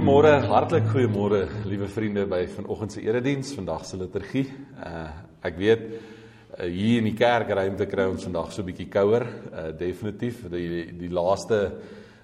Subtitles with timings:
[0.00, 4.46] Goeiemôre, hartlik goeiemôre, liewe vriende by vanoggend se erediens, vandag se liturgie.
[4.80, 5.02] Uh
[5.44, 9.66] ek weet uh, hier in die kerkruimte kry ons vandag so 'n bietjie kouer, uh
[9.76, 10.46] definitief.
[10.48, 11.58] Die die laaste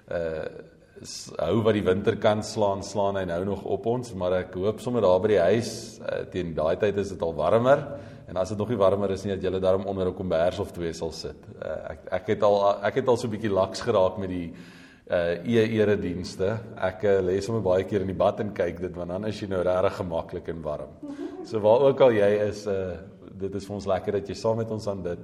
[0.09, 0.47] uh
[1.37, 4.81] hou wat die winter kan slaan, slaan hy nou nog op ons, maar ek hoop
[4.81, 7.85] sommer daar by die huis uh, teen daai tyd is dit al warmer.
[8.27, 10.71] En as dit nog nie warmer is nie, dat julle daarom onder 'n kombers of
[10.71, 11.45] twee sal sit.
[11.61, 14.53] Uh, ek ek het al ek het al so 'n bietjie laks geraak met die
[15.07, 16.49] uh e eredienste.
[16.75, 19.39] Ek uh, lê sommer baie keer in die bad en kyk dit want dan is
[19.39, 20.97] jy nou regtig gemaklik en warm.
[21.47, 22.97] So waar ook al jy is, uh
[23.37, 25.19] dit is vir ons lekker dat jy saam met ons aanbid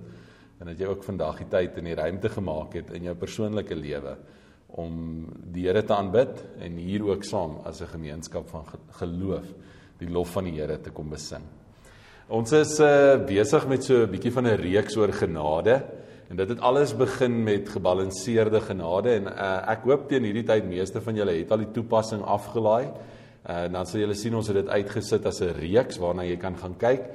[0.62, 3.76] en dat jy ook vandag die tyd en die ruimte gemaak het in jou persoonlike
[3.76, 4.14] lewe
[4.80, 8.66] om die Here te aanbid en hier ook saam as 'n gemeenskap van
[9.00, 9.46] geloof
[10.00, 11.44] die lof van die Here te kom besing.
[12.30, 15.84] Ons is uh besig met so 'n bietjie van 'n reeks oor genade.
[16.34, 20.64] En dit het alles begin met gebalanseerde genade en uh, ek hoop teen hierdie tyd
[20.66, 22.88] meeste van julle het al die toepassing afgelaai.
[22.88, 26.58] Uh, dan sal julle sien ons het dit uitgesit as 'n reeks waarna jy kan
[26.58, 27.06] gaan kyk.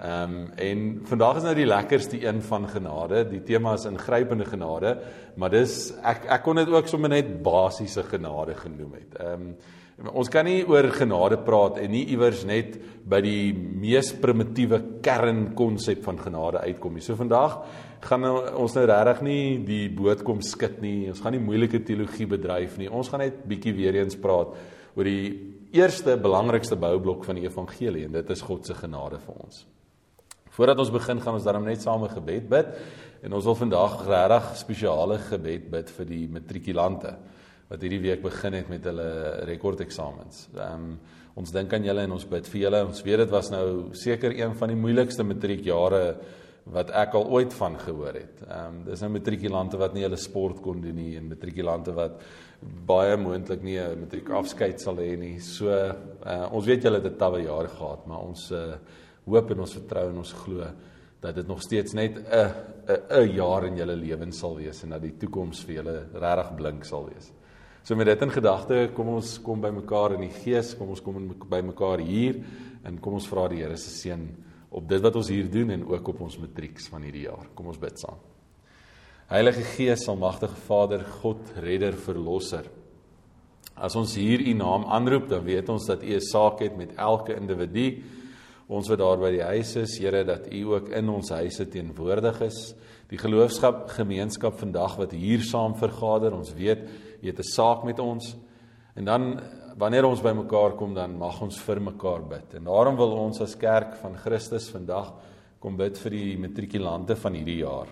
[0.00, 3.22] Ehm um, en vandag is nou die lekkerste een van genade.
[3.30, 4.98] Die tema is ingrypende genade,
[5.36, 9.14] maar dis ek ek kon dit ook sommer net basiese genade genoem het.
[9.20, 9.56] Ehm um,
[10.02, 12.74] ons kan nie oor genade praat en nie iewers net
[13.06, 17.04] by die mees primitiewe kernkonsep van genade uitkom nie.
[17.04, 17.60] So vandag
[18.04, 21.10] gaan ons nou regtig nie die boot kom skit nie.
[21.12, 22.90] Ons gaan nie moeilike teologie bedryf nie.
[22.90, 24.56] Ons gaan net bietjie weer eens praat
[24.94, 25.30] oor die
[25.74, 29.62] eerste belangrikste boublok van die evangelie en dit is God se genade vir ons.
[30.54, 32.66] Voordat ons begin gaan ons daarom net saam 'n gebed bid
[33.22, 37.16] en ons wil vandag regtig spesiale gebed bid vir die matrikulante
[37.68, 39.10] wat hierdie week begin het met hulle
[39.50, 40.48] rekordeksamens.
[40.54, 40.96] Ehm um,
[41.34, 42.80] ons dink aan julle en ons bid vir julle.
[42.86, 43.66] Ons weet dit was nou
[43.98, 46.02] seker een van die moeilikste matriekjare
[46.70, 48.44] wat ek al ooit van gehoor het.
[48.46, 52.22] Ehm um, dis nou matrikulante wat nie hulle sport kon doen nie en matrikulante wat
[52.86, 55.40] baie moontlik nie 'n matriek afskeid sal hê nie.
[55.40, 58.76] So uh, ons weet julle het 'n tawwe jaar gehad, maar ons uh,
[59.26, 60.64] hoop en ons vertrou en ons glo
[61.20, 62.50] dat dit nog steeds net 'n
[62.88, 66.54] 'n 'n jaar in julle lewens sal wees en dat die toekoms vir julle regtig
[66.56, 67.32] blink sal wees.
[67.84, 71.02] So met dit in gedagte, kom ons kom by mekaar in die gees, kom ons
[71.04, 71.18] kom
[71.52, 72.38] by mekaar hier
[72.88, 74.22] en kom ons vra die Here se seën
[74.74, 77.44] op dit wat ons hier doen en ook op ons matrieks van hierdie jaar.
[77.52, 78.16] Kom ons bid saam.
[79.28, 82.72] Heilige Gees, almagtige Vader, God, Redder, Verlosser.
[83.76, 86.96] As ons hier U naam aanroep, dan weet ons dat U 'n saak het met
[86.96, 88.02] elke individu.
[88.66, 92.40] Ons wat daar by die huis is, Here, dat U ook in ons huise teenwoordig
[92.40, 92.74] is.
[93.10, 96.88] Die geloofskap gemeenskap vandag wat hier saam vergader, ons weet
[97.24, 98.36] U het 'n saak met ons.
[98.94, 99.40] En dan
[99.76, 102.54] wanneer ons bymekaar kom dan mag ons vir mekaar bid.
[102.54, 105.12] En daarom wil ons as kerk van Christus vandag
[105.58, 107.88] kom bid vir die matrikulante van hierdie jaar.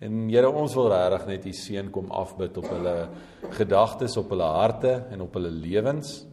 [0.00, 3.08] En Here, ons wil regtig net u seën kom afbid op hulle
[3.50, 6.26] gedagtes, op hulle harte en op hulle lewens.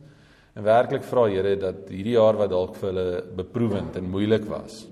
[0.56, 4.88] En werklik vra Here dat hierdie jaar wat dalk vir hulle beproewend en moeilik was.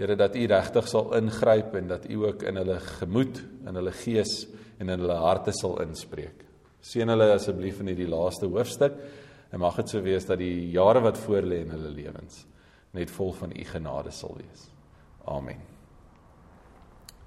[0.00, 3.92] Here dat u regtig sal ingryp en dat u ook in hulle gemoed, in hulle
[3.92, 4.46] gees
[4.78, 6.46] en in hulle harte sal inspreek.
[6.80, 8.96] Seën hulle asseblief in hierdie laaste hoofstuk
[9.52, 12.46] en mag dit so wees dat die jare wat voorlê in hulle lewens
[12.96, 14.64] net vol van u genade sal wees.
[15.28, 15.60] Amen.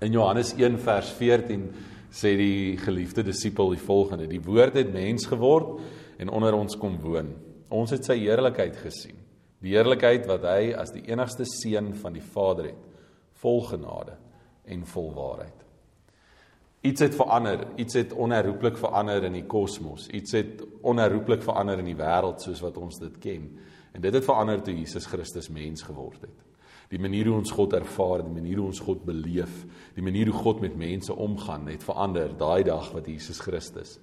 [0.02, 1.70] In Johannes 1 vers 14
[2.10, 5.78] sê die geliefde disipel die volgende: Die woord het mens geword
[6.18, 7.36] en onder ons kom woon.
[7.70, 9.23] Ons het sy heerlikheid gesien.
[9.64, 12.88] Die heerlikheid wat hy as die enigste seun van die Vader het,
[13.40, 14.18] vol genade
[14.68, 15.60] en vol waarheid.
[16.84, 20.10] Iets het verander, iets het onherroepelik verander in die kosmos.
[20.12, 23.46] Iets het onherroepelik verander in die wêreld soos wat ons dit ken.
[23.96, 26.42] En dit het verander toe Jesus Christus mens geword het.
[26.92, 29.64] Die manier hoe ons God ervaar, die manier hoe ons God beleef,
[29.96, 33.96] die manier hoe God met mense omgaan, het verander daai dag wat Jesus Christus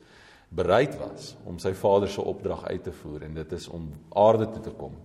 [0.50, 3.84] bereid was om sy Vader se opdrag uit te voer en dit is om
[4.18, 4.96] aarde toe te kom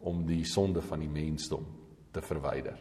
[0.00, 1.64] om die sonde van die mensdom
[2.12, 2.78] te verwyder.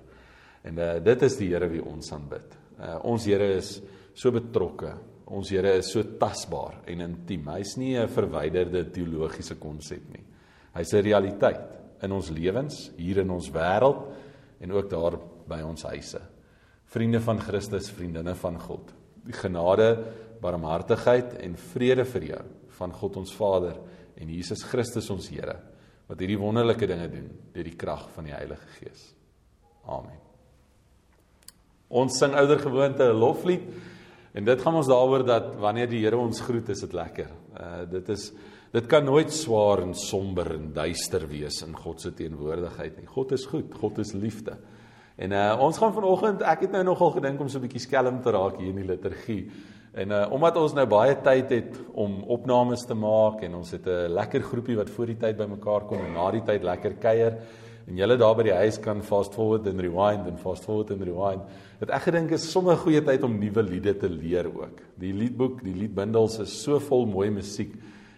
[0.64, 2.56] En uh, dit is die Here wie ons aanbid.
[2.80, 3.78] Uh, ons Here is
[4.18, 4.94] so betrokke.
[5.30, 7.48] Ons Here is so tasbaar en intiem.
[7.56, 10.24] Hy's nie 'n verwyderde teologiese konsep nie.
[10.74, 14.08] Hy's 'n realiteit in ons lewens, hier in ons wêreld
[14.62, 16.22] en ook daar by ons huise.
[16.86, 18.94] Vriende van Christus, vriendinne van God.
[19.26, 20.06] Die genade,
[20.42, 22.44] barmhartigheid en vrede vir jou
[22.80, 23.76] van God ons Vader
[24.16, 25.69] en Jesus Christus ons Here
[26.10, 29.14] wat hierdie wonderlike dinge doen deur die krag van die Heilige Gees.
[29.86, 30.18] Amen.
[31.90, 33.70] Ons sing oudergewoonte 'n loflied
[34.32, 37.32] En dit gaan ons daaroor dat wanneer die Here ons groet, is dit lekker.
[37.58, 38.32] Uh dit is
[38.70, 43.08] dit kan nooit swaar en somber en duister wees in God se teenwoordigheid nie.
[43.10, 44.60] God is goed, God is liefde.
[45.18, 48.22] En uh ons gaan vanoggend, ek het nou nogal gedink om so 'n bietjie skelm
[48.22, 49.50] te raak hier in die liturgie.
[49.94, 53.88] En uh omdat ons nou baie tyd het om opnames te maak en ons het
[53.88, 57.38] 'n lekker groepie wat voor die tyd bymekaar kom en na die tyd lekker kuier
[57.88, 61.04] en julle daar by die huis kan fast forward en rewind en fast forward en
[61.04, 61.42] rewind.
[61.80, 64.82] Het ek gedink is sommer 'n goeie tyd om nuwe liede te leer ook.
[65.00, 67.74] Die liedboek, die liedbundels is so vol mooi musiek.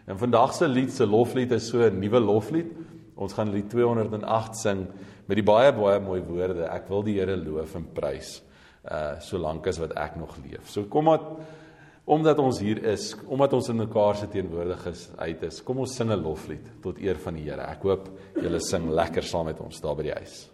[0.08, 2.72] En vandag se lied se loflied is so 'n nuwe loflied.
[3.16, 4.88] Ons gaan lied 208 sing
[5.26, 6.66] met die baie baie mooi woorde.
[6.66, 8.42] Ek wil die Here loof en prys
[8.92, 10.70] uh solank as wat ek nog leef.
[10.70, 11.20] So kom maar
[12.06, 16.22] omdat ons hier is, omdat ons in mekaar se teenwoordigheid is, kom ons sing 'n
[16.22, 17.62] loflied tot eer van die Here.
[17.62, 20.51] Ek hoop julle sing lekker saam met ons daar by die huis.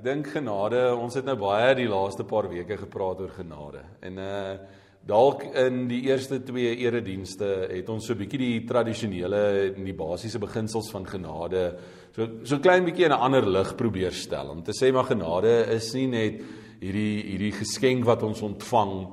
[0.00, 3.82] Ek dink genade, ons het nou baie die laaste paar weke gepraat oor genade.
[4.00, 4.54] En uh
[5.04, 9.96] dalk in die eerste twee eredienste het ons so 'n bietjie die tradisionele en die
[9.96, 11.76] basiese beginsels van genade
[12.16, 14.48] so so klein bietjie in 'n ander lig probeer stel.
[14.50, 16.42] Om te sê maar genade is nie net
[16.80, 19.08] hierdie hierdie geskenk wat ons ontvang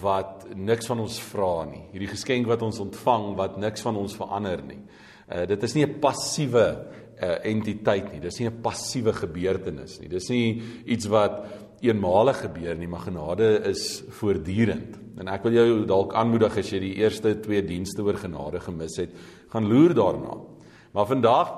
[0.00, 1.84] wat niks van ons vra nie.
[1.92, 4.80] Hierdie geskenk wat ons ontvang wat niks van ons verander nie.
[5.28, 8.20] Uh dit is nie 'n passiewe uh, entiteit nie.
[8.20, 10.08] Dis nie 'n passiewe gebeurtenis nie.
[10.08, 11.44] Dis nie iets wat
[11.80, 14.96] eenmalig gebeur nie, maar genade is voortdurend.
[15.18, 18.96] En ek wil jou dalk aanmoedig as jy die eerste twee dienste oor genade gemis
[18.98, 19.10] het,
[19.52, 20.38] gaan loer daarna.
[20.94, 21.52] Maar vandag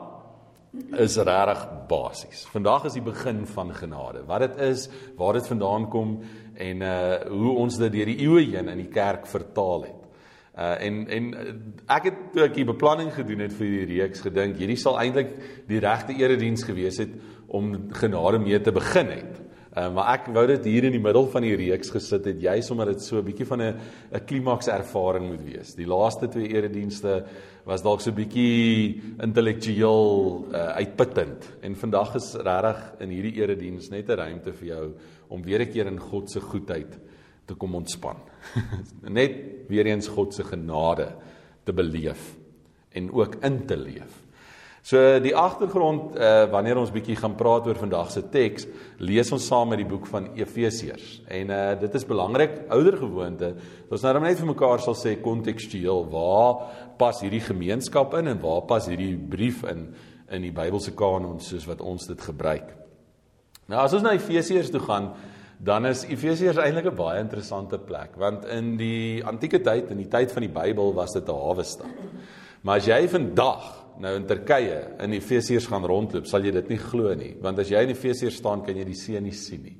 [0.99, 2.45] is regtig basies.
[2.53, 4.25] Vandag is die begin van genade.
[4.29, 6.19] Wat dit is, waar dit vandaan kom
[6.55, 9.96] en uh hoe ons dit deur die eeue heen in die kerk vertaal het.
[10.57, 11.51] Uh en en uh,
[11.93, 15.35] ek het toe ek die beplanning gedoen het vir die reeks gedink hierdie sal eintlik
[15.69, 17.13] die regte erediens gewees het
[17.53, 19.35] om genade mee te begin het.
[19.77, 22.71] Uh maar ek wou dit hier in die middel van die reeks gesit het juis
[22.73, 23.75] omdat dit so 'n bietjie van 'n
[24.15, 25.75] 'n klimaks ervaring moet wees.
[25.75, 27.27] Die laaste twee eredienste
[27.67, 33.91] was dalk so 'n bietjie intellektueel uh, uitputtend en vandag is regtig in hierdie erediens
[33.91, 34.95] net 'n ruimte vir jou
[35.29, 36.97] om weer 'n keer in God se goedheid
[37.47, 38.21] te kom ontspan.
[39.19, 41.13] Net weer eens God se genade
[41.65, 42.35] te beleef
[42.97, 44.23] en ook in te leef.
[44.87, 48.69] So die agtergrond uh wanneer ons bietjie gaan praat oor vandag se teks,
[49.03, 51.09] lees ons saam met die boek van Efesiërs.
[51.27, 53.51] En uh dit is belangrik ouer gewoonte.
[53.91, 58.63] Ons nou net vir mekaar sal sê kontekstueel, waar pas hierdie gemeenskap in en waar
[58.71, 59.89] pas hierdie brief in
[60.31, 62.71] in die Bybelse kanon soos wat ons dit gebruik.
[63.67, 65.13] Nou as ons na Efesiërs toe gaan,
[65.59, 70.09] dan is Efesiërs eintlik 'n baie interessante plek want in die antieke tyd in die
[70.09, 71.97] tyd van die Bybel was dit 'n hawe stad.
[72.63, 76.79] Maar as jy vandag nou in Turkye in Efesiërs gaan rondloop, sal jy dit nie
[76.79, 79.77] glo nie, want as jy in Efesiërs staan, kan jy die see nie sien nie.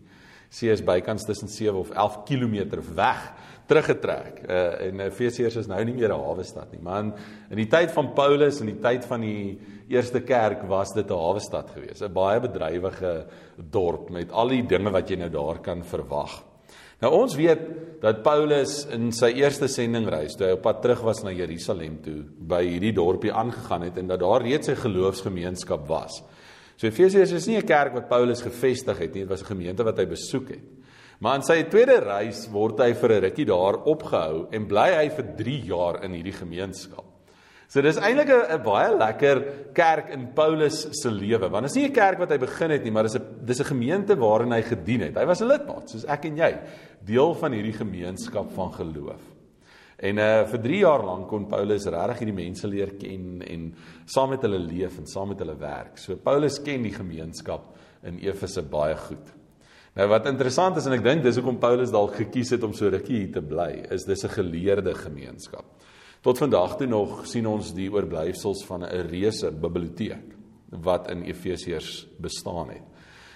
[0.49, 3.33] See is bykans tussen 7 of 11 km weg
[3.67, 4.45] teruggetrek.
[4.49, 7.13] Uh en Efesiërs is nou nie meer 'n hawe stad nie, maar in,
[7.51, 11.15] in die tyd van Paulus en die tyd van die eerste kerk was dit 'n
[11.15, 13.27] hawe stad geweest, 'n baie bedrywige
[13.57, 16.45] dorp met al die dinge wat jy nou daar kan verwag.
[17.01, 17.61] Nou ons weet
[18.01, 22.25] dat Paulus in sy eerste sendingreis, toe hy op pad terug was na Jerusalem toe,
[22.25, 26.23] by hierdie dorpie aangegaan het en dat daar reeds 'n geloofsgemeenskap was.
[26.77, 29.85] So Efesiërs is nie 'n kerk wat Paulus gevestig het nie, dit was 'n gemeente
[29.85, 30.65] wat hy besoek het.
[31.21, 35.09] Maar in sy tweede reis word hy vir 'n rukkie daar opgehou en bly hy
[35.09, 37.16] vir 3 jaar in hierdie gemeenskap.
[37.69, 39.43] So dis eintlik 'n baie lekker
[39.75, 41.51] kerk in Paulus se lewe.
[41.51, 43.61] Want dit is nie 'n kerk wat hy begin het nie, maar dis 'n dis
[43.61, 45.17] 'n gemeente waarin hy gedien het.
[45.17, 46.59] Hy was 'n lidmaat, soos ek en jy,
[47.05, 49.21] deel van hierdie gemeenskap van geloof.
[49.99, 54.31] En uh vir 3 jaar lank kon Paulus regtig hierdie mense leer ken en saam
[54.31, 55.99] met hulle leef en saam met hulle werk.
[55.99, 59.33] So Paulus ken die gemeenskap in Efese baie goed.
[59.97, 62.91] Nou wat interessant is en ek dink dis hoekom Paulus dalk gekies het om so
[62.93, 65.65] rukkie hier te bly, is dis 'n geleerde gemeenskap.
[66.27, 70.35] Tot vandag toe nog sien ons die oorblyfsels van 'n reuse biblioteek
[70.83, 72.83] wat in Efesiërs bestaan het.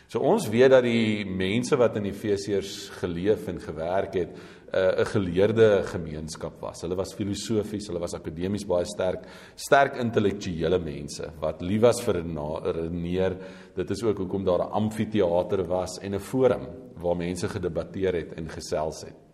[0.09, 4.30] So ons weet dat die mense wat in Efesiërs geleef en gewerk het,
[4.75, 6.80] uh, 'n geleerde gemeenskap was.
[6.82, 12.14] Hulle was filosofies, hulle was akademies baie sterk, sterk intellektuele mense wat lief was vir
[12.14, 13.37] redeneer.
[13.76, 16.66] Dit is ook hoekom daar 'n amfitheater was en 'n forum
[16.97, 19.29] waar mense gedebatteer het en gesels het.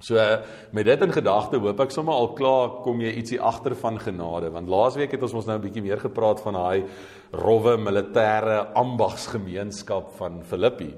[0.00, 0.16] So
[0.72, 4.48] met dit in gedagte hoop ek sommer al klaar kom jy ietsie agter van genade
[4.52, 6.84] want laasweek het ons ons nou 'n bietjie meer gepraat van daai
[7.32, 10.94] rowwe militêre ambagsgemeenskap van Filippi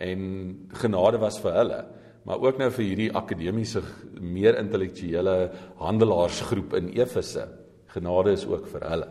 [0.00, 1.84] en genade was vir hulle
[2.24, 3.82] maar ook nou vir hierdie akademiese
[4.20, 7.48] meer intellektuele handelaarsgroep in Efese
[7.92, 9.08] genade is ook vir hulle.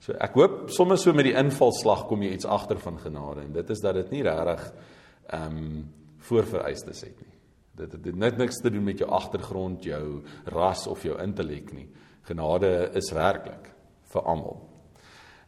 [0.00, 3.52] So ek hoop sommer so met die invalslag kom jy iets agter van genade en
[3.52, 4.72] dit is dat dit nie regtig
[5.32, 5.86] ehm um,
[6.26, 7.25] voorvereistes het nie.
[7.76, 10.22] Dit het net niks te doen met jou agtergrond, jou
[10.54, 11.88] ras of jou intellek nie.
[12.26, 13.68] Genade is werklik
[14.12, 14.62] vir almal.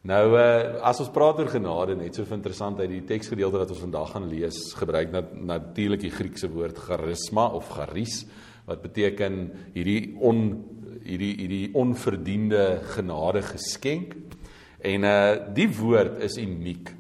[0.08, 3.82] Nou uh as ons praat oor genade net so interessant uit die teksgedeelte wat ons
[3.82, 8.23] vandag gaan lees, gebruik nat, natuurlik die Griekse woord charisma of charis
[8.68, 10.44] wat beteken hierdie on
[11.02, 14.14] hierdie hierdie onverdiende genade geskenk.
[14.85, 16.94] En uh die woord is uniek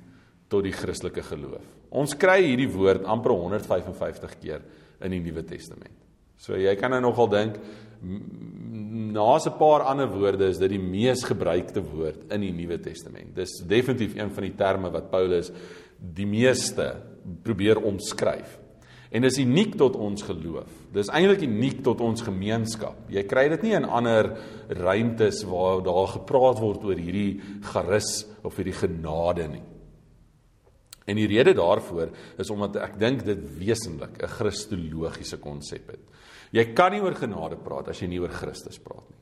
[0.48, 1.64] tot die Christelike geloof.
[1.88, 4.64] Ons kry hierdie woord amper 155 keer
[5.04, 5.94] in die Nuwe Testament.
[6.38, 7.58] So jy kan nou nogal dink
[8.00, 13.34] na 'n paar ander woorde is dit die mees gebruikte woord in die Nuwe Testament.
[13.34, 15.50] Dis definitief een van die terme wat Paulus
[15.98, 17.02] die meeste
[17.42, 18.58] probeer omskryf.
[19.10, 20.68] En dis uniek tot ons geloof.
[20.92, 23.08] Dis eintlik uniek tot ons gemeenskap.
[23.08, 24.36] Jy kry dit nie in ander
[24.68, 27.40] ruimtes waar daar gepraat word oor hierdie
[27.72, 29.64] charis of hierdie genade nie.
[31.08, 36.04] En die rede daarvoor is omdat ek dink dit wesentlik 'n kristologiese konsep het.
[36.52, 39.18] Jy kan nie oor genade praat as jy nie oor Christus praat nie.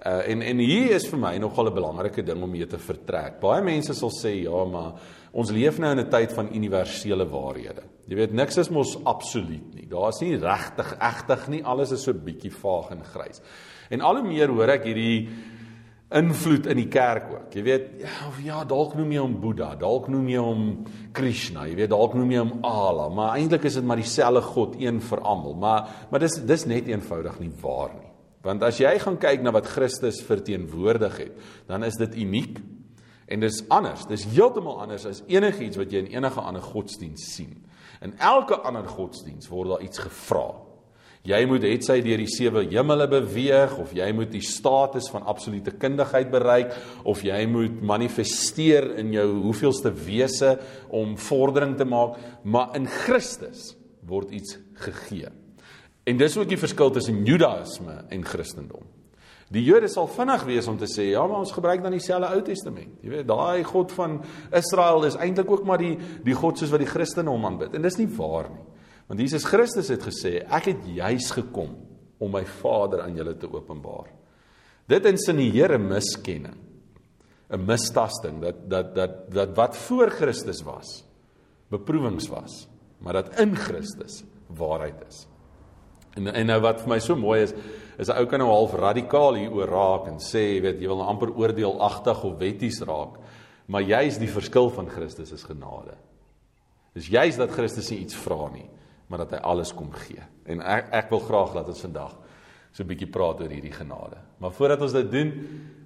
[0.00, 3.40] Uh en en hier is vir my nogal 'n belangrike ding om mee te vertrek.
[3.40, 4.92] Baie mense sal sê ja, maar
[5.32, 7.82] ons leef nou in 'n tyd van universele waarhede.
[8.08, 9.86] Jy weet niks is mos absoluut nie.
[9.86, 11.64] Daar's nie regtig egtig nie.
[11.64, 13.42] Alles is so bietjie vaag en grys.
[13.90, 15.28] En al hoe meer hoor ek hierdie
[16.10, 17.54] invloed in die kerk ook.
[17.54, 20.64] Jy weet, ja, of ja, dalk noem jy hom Boeddha, dalk noem jy hom
[21.14, 24.74] Krishna, jy weet, dalk noem jy hom Allah, maar eintlik is dit maar dieselfde God,
[24.82, 25.54] een vir almal.
[25.62, 28.10] Maar maar dis dis net eenvoudig nie waar nie.
[28.42, 32.58] Want as jy gaan kyk na wat Christus verteenwoordig het, dan is dit uniek
[33.30, 34.06] en dis anders.
[34.10, 37.52] Dis heeltemal anders as enigiets wat jy in enige ander godsdiens sien.
[38.02, 40.48] In elke ander godsdiens word daar iets gevra.
[41.28, 45.26] Jy moet het sy deur die sewe hemele beweeg of jy moet die status van
[45.28, 46.72] absolute kundigheid bereik
[47.04, 50.54] of jy moet manifesteer in jou hoeveelste wese
[50.88, 53.74] om vordering te maak, maar in Christus
[54.08, 55.28] word iets gegee.
[56.08, 58.88] En dis ook die verskil tussen Judaïsme en Christendom.
[59.50, 62.40] Die Jode sal vinnig wees om te sê ja, maar ons gebruik dan dieselfde Ou
[62.46, 62.94] Testament.
[63.02, 64.20] Jy weet, daai God van
[64.54, 67.74] Israel is eintlik ook maar die die God soos wat die Christene hom aanbid.
[67.74, 68.69] En dis nie waar nie.
[69.10, 71.72] Want Jesus Christus het gesê, ek het juis gekom
[72.22, 74.12] om my Vader aan julle te openbaar.
[74.86, 76.58] Dit insinieer 'n miskenning,
[77.50, 81.04] 'n mistasting dat dat dat dat wat voor Christus was,
[81.70, 82.68] beproewings was,
[83.00, 85.26] maar dat in Christus waarheid is.
[86.14, 87.52] En en nou wat vir my so mooi is,
[87.98, 90.98] is 'n ou kan nou half radikaal hier oor raak en sê, weet jy wil
[90.98, 93.18] nou amper oordeelagtig of wetties raak,
[93.66, 95.96] maar juis die verskil van Christus is genade.
[96.94, 98.70] Dis juis dat Christus nie iets vra nie
[99.10, 100.22] maar dat hy alles kom gee.
[100.46, 102.14] En ek ek wil graag dat ons vandag
[102.72, 104.16] so 'n bietjie praat oor hierdie genade.
[104.38, 105.32] Maar voordat ons dit doen,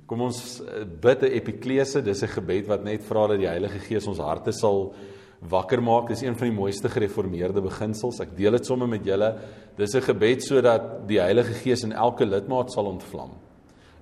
[0.06, 3.78] kom ons eh, bid 'n epiklese, dis 'n gebed wat net vra dat die Heilige
[3.78, 4.94] Gees ons harte sal
[5.40, 6.08] wakker maak.
[6.08, 8.20] Dis een van die mooiste gereformeerde beginsels.
[8.20, 9.38] Ek deel dit sommer met julle.
[9.76, 13.30] Dis 'n gebed sodat die Heilige Gees in elke lidmaat sal ontvlam.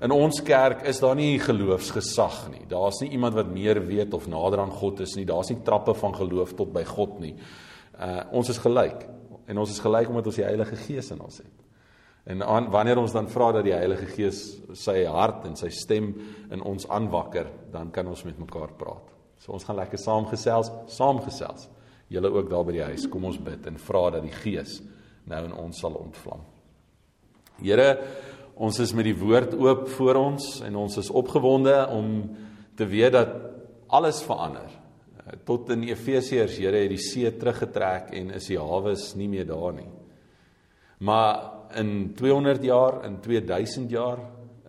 [0.01, 2.67] In ons kerk is daar nie geloofsgesag nie.
[2.69, 5.25] Daar's nie iemand wat meer weet of nader aan God is nie.
[5.25, 7.37] Daar's nie trappe van geloof tot by God nie.
[8.01, 9.07] Uh ons is gelyk
[9.47, 11.63] en ons is gelyk omdat ons die Heilige Gees in ons het.
[12.25, 14.43] En aan, wanneer ons dan vra dat die Heilige Gees
[14.79, 16.13] sy hart en sy stem
[16.55, 19.09] in ons aanwakker, dan kan ons met mekaar praat.
[19.43, 21.67] So ons gaan lekker saamgesels, saamgesels.
[22.13, 24.79] Julle ook daar by die huis, kom ons bid en vra dat die Gees
[25.27, 26.45] nou in ons sal ontvlam.
[27.63, 27.89] Here,
[28.55, 32.13] ons is met die woord oop voor ons en ons is opgewonde om
[32.79, 33.35] te weet dat
[33.93, 34.71] alles verander.
[35.47, 39.73] Tot in Efesiërs, Here het die see teruggetrek en is die hawes nie meer daar
[39.77, 39.89] nie.
[41.03, 44.21] Maar in 200 jaar, in 2000 jaar,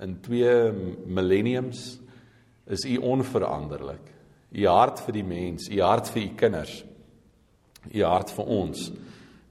[0.01, 0.72] in 2
[1.05, 2.00] millenniums
[2.65, 4.13] is U onveranderlik
[4.53, 6.75] u hart vir die mens, u hart vir u kinders,
[7.89, 8.86] u hart vir ons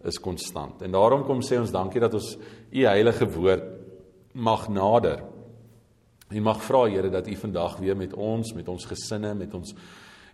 [0.09, 0.83] is konstant.
[0.83, 2.35] En daarom kom sê ons dankie dat ons
[2.73, 3.67] u heilige woord
[4.33, 5.23] mag nader.
[6.33, 9.75] En mag vra Here dat u vandag weer met ons, met ons gesinne, met ons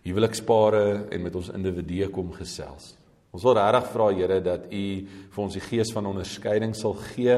[0.05, 2.93] huwelikspare en met ons individue kom gesels.
[3.35, 7.37] Ons wil regtig vra Here dat u vir ons die gees van onderskeiding sal gee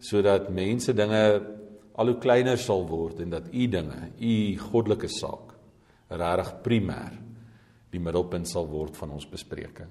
[0.00, 1.22] sodat mense dinge
[1.96, 5.54] al hoe kleiner sal word en dat u dinge, u goddelike saak
[6.08, 7.14] regtig primêr
[7.92, 9.88] die middelpunt sal word van ons bespreking.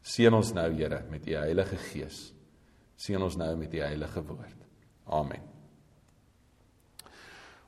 [0.00, 2.30] Seën ons nou Here met u Heilige Gees.
[3.00, 4.56] Seën ons nou met u heilige woord.
[5.08, 5.40] Amen.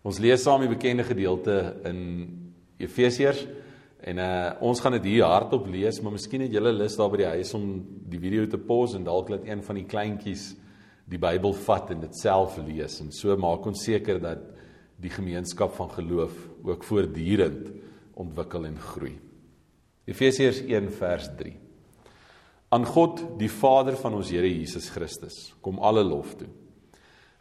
[0.04, 1.56] Ons lees saam die bekende gedeelte
[1.88, 2.00] in
[2.82, 3.44] Efesiërs
[4.02, 7.20] en uh, ons gaan dit hier hardop lees, maar miskien het julle lus daar by
[7.20, 7.66] die huis om
[8.10, 10.48] die video te pause en dalk laat een van die kleintjies
[11.12, 14.42] die Bybel vat en dit self lees en so maak ons seker dat
[15.02, 16.34] die gemeenskap van geloof
[16.66, 17.70] ook voortdurend
[18.18, 19.14] ontwikkel en groei.
[20.06, 21.54] Efesiërs 1 vers 3.
[22.72, 26.48] Aan God, die Vader van ons Here Jesus Christus, kom alle lof toe.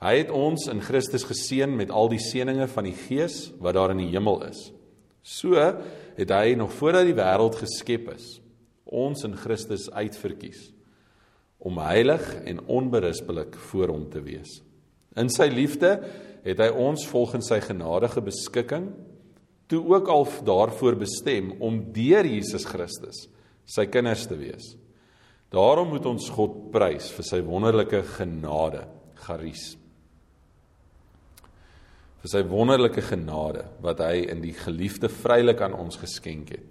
[0.02, 3.94] Hy het ons in Christus geseën met al die seënings van die Gees wat daar
[3.94, 4.70] in die hemel is.
[5.22, 5.58] So
[6.18, 8.40] het hy nog voordat die wêreld geskep is,
[8.86, 10.72] ons in Christus uitverkies
[11.62, 14.60] om heilig en onberispelik voor hom te wees.
[15.14, 15.94] In sy liefde
[16.42, 18.90] het hy ons volgens sy genadige beskikking
[19.70, 23.28] toe ook al daarvoor bestem om deur Jesus Christus
[23.70, 24.74] sy kinders te wees.
[25.54, 28.86] Daarom moet ons God prys vir sy wonderlike genade,
[29.22, 29.76] charis.
[32.22, 36.68] Vir sy wonderlike genade wat hy in die geliefde vrylik aan ons geskenk het.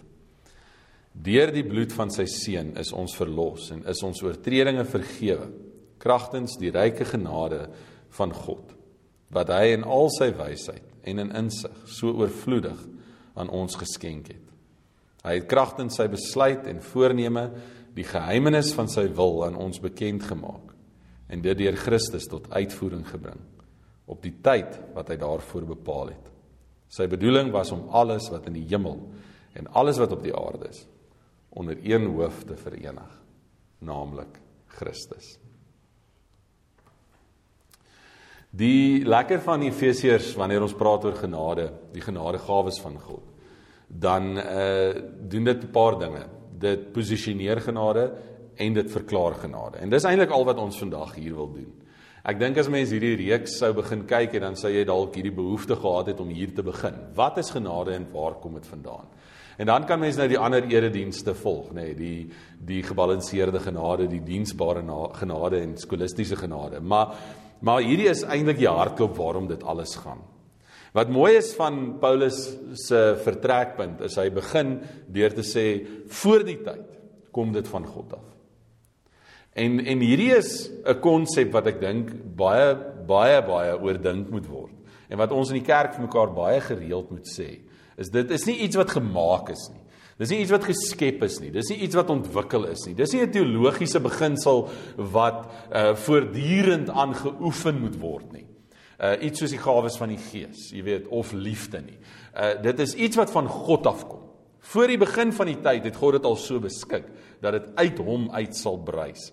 [1.10, 5.48] Deur die bloed van sy seun is ons verlos en is ons oortredinge vergewe
[6.00, 7.64] kragtens die ryke genade
[8.16, 8.76] van God
[9.34, 12.78] wat hy in al sy wysheid en in insig so oorvloedig
[13.38, 14.46] aan ons geskenk het.
[15.22, 17.44] Hy het kragtens sy besluit en voorneme
[17.94, 20.74] die geheimenis van sy wil aan ons bekend gemaak
[21.30, 23.42] en dit deur Christus tot uitvoering gebring
[24.10, 26.30] op die tyd wat hy daarvoor bepaal het.
[26.90, 28.98] Sy bedoeling was om alles wat in die hemel
[29.58, 30.86] en alles wat op die aarde is
[31.50, 33.10] onder een hoof te verenig,
[33.82, 34.36] naamlik
[34.78, 35.32] Christus.
[38.50, 43.26] Die lekker van Efesiërs wanneer ons praat oor genade, die genadegawes van God,
[43.86, 44.94] dan uh
[45.30, 46.26] doen dit 'n paar dinge.
[46.58, 48.12] Dit posisioneer genade
[48.54, 49.78] en dit verklaar genade.
[49.78, 51.72] En dis eintlik al wat ons vandag hier wil doen.
[52.24, 55.34] Ek dink as mense hierdie reeks sou begin kyk en dan sou jy dalk hierdie
[55.34, 56.96] behoefte gehad het om hier te begin.
[57.16, 59.08] Wat is genade en waar kom dit vandaan?
[59.60, 62.30] En dan kan mense nou die ander eredienste volg, nê, nee, die
[62.64, 64.84] die gebalanseerde genade, die diensbare
[65.16, 66.80] genade en skolistiese genade.
[66.80, 67.16] Maar
[67.60, 70.22] Maar hierdie is eintlik die hartklop waarom dit alles gaan.
[70.96, 72.38] Wat mooi is van Paulus
[72.86, 74.78] se vertrekpunt is hy begin
[75.12, 75.66] deur te sê
[76.20, 76.88] voor die tyd
[77.30, 78.29] kom dit van God af.
[79.58, 84.74] En en hierdie is 'n konsep wat ek dink baie baie baie oordink moet word.
[85.08, 87.60] En wat ons in die kerk vir mekaar baie gereeld moet sê,
[87.98, 89.80] is dit is nie iets wat gemaak is nie.
[90.20, 91.50] Dis nie iets wat geskep is nie.
[91.50, 92.94] Dis nie iets wat ontwikkel is nie.
[92.94, 98.46] Dis nie 'n teologiese beginsel wat uh voortdurend aangeoefen moet word nie.
[99.00, 101.98] Uh iets soos die gawes van die Gees, jy weet, of liefde nie.
[102.36, 104.20] Uh dit is iets wat van God afkom.
[104.60, 107.06] Voor die begin van die tyd het God dit al so beskik
[107.40, 109.30] dat dit uit hom uit sal bruis.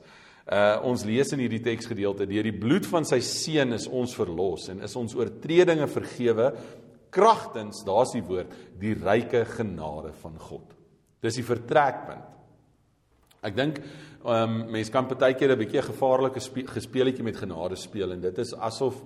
[0.47, 4.69] Uh ons lees in hierdie teksgedeelte deur die bloed van sy seun is ons verlos
[4.71, 6.53] en is ons oortredinge vergewe
[7.11, 10.75] kragtens, daar's die woord, die ryke genade van God.
[11.23, 12.35] Dis die vertrekpunt.
[13.47, 13.81] Ek dink
[14.27, 18.53] ehm um, mense kan partykeer 'n bietjie gevaarlike gespeletjie met genade speel en dit is
[18.53, 18.97] asof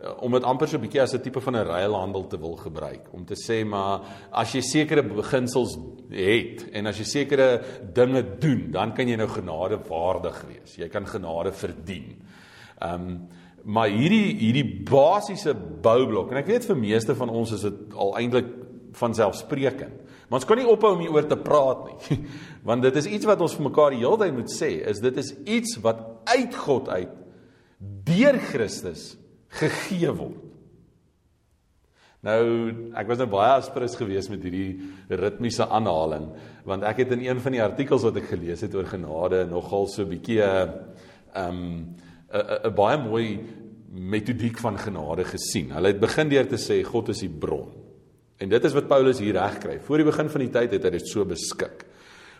[0.00, 3.08] om dit amper so 'n bietjie as 'n tipe van 'n ruilhandel te wil gebruik
[3.12, 4.00] om te sê maar
[4.32, 5.78] as jy sekere beginsels
[6.10, 10.76] het en as jy sekere dinge doen, dan kan jy nou genade waardig wees.
[10.76, 12.16] Jy kan genade verdien.
[12.80, 13.28] Ehm um,
[13.62, 18.16] maar hierdie hierdie basiese boublok en ek weet vir meeste van ons is dit al
[18.16, 18.46] eintlik
[18.92, 20.00] van selfsprekend.
[20.28, 22.18] Maar ons kan nie ophou om hieroor te praat nie.
[22.68, 25.16] Want dit is iets wat ons vir mekaar die hele tyd moet sê, is dit
[25.16, 27.16] is iets wat uit God uit
[27.80, 29.19] deur Christus
[29.58, 30.46] gegee word.
[32.20, 32.42] Nou,
[33.00, 36.26] ek was nou baie aspres geweest met hierdie ritmiese aanhaling,
[36.68, 39.88] want ek het in een van die artikels wat ek gelees het oor genade nogal
[39.88, 40.68] so 'n bietjie 'n
[41.34, 41.96] um
[42.28, 43.40] 'n baie mooi
[43.90, 45.72] metodiek van genade gesien.
[45.72, 47.72] Hulle het begin deur te sê God is die bron.
[48.38, 49.80] En dit is wat Paulus hier regkry.
[49.80, 51.84] Voor die begin van die tyd het hy dit so beskik.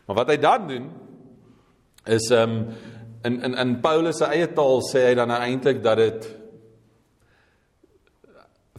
[0.06, 0.90] Maar wat hy dan doen
[2.06, 2.66] is um
[3.24, 6.39] in in in Paulus se eie taal sê hy dan nou eintlik dat dit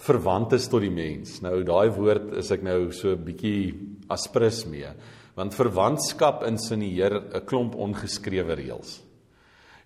[0.01, 1.39] verwant is tot die mens.
[1.43, 3.73] Nou daai woord is ek nou so 'n bietjie
[4.09, 4.89] aspres mee,
[5.35, 9.01] want verwantskap insinieer 'n klomp ongeskrewe reëls.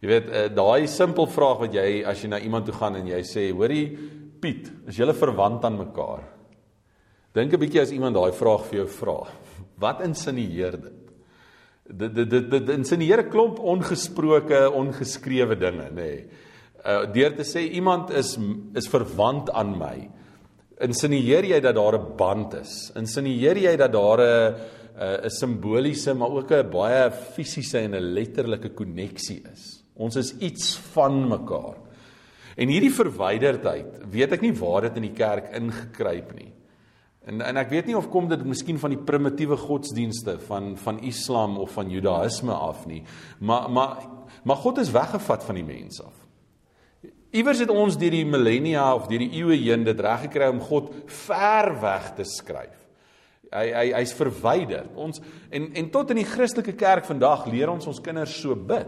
[0.01, 3.07] Jy weet, uh, daai simpel vraag wat jy as jy na iemand toe gaan en
[3.07, 3.97] jy sê, "Hoerie
[4.41, 6.23] Piet, is julle verwant aan mekaar?"
[7.33, 9.27] Dink 'n bietjie as iemand daai vraag vir jou vra.
[9.83, 11.01] Wat insinieer dit?
[11.85, 15.93] Dit dit dit, dit insinieer 'n klomp ongesproke, ongeskrewe dinge, nê.
[15.93, 16.25] Nee.
[16.85, 18.37] Uh deur te sê iemand is
[18.77, 20.09] is verwant aan my.
[20.85, 22.91] Insinieer jy dat daar 'n band is?
[22.95, 24.55] Insinieer jy dat daar 'n
[25.25, 29.83] 'n simboliese maar ook 'n baie fisiese en 'n letterlike koneksie is?
[29.95, 31.75] Ons is iets van mekaar.
[32.55, 36.51] En hierdie verwyderdheid, weet ek nie waar dit in die kerk ingekruip nie.
[37.25, 40.99] En en ek weet nie of kom dit miskien van die primitiewe godsdienste van van
[40.99, 43.03] Islam of van Judaïsme af nie.
[43.39, 43.97] Maar maar
[44.43, 46.24] maar God is weggevat van die mens af.
[47.35, 50.61] Iewers het ons deur die millennia of deur die eeue heen dit reg gekry om
[50.63, 50.91] God
[51.27, 52.77] ver weg te skryf.
[53.55, 54.87] Hy hy hy's verwyder.
[54.95, 55.21] Ons
[55.51, 58.87] en en tot in die Christelike kerk vandag leer ons ons kinders so bid.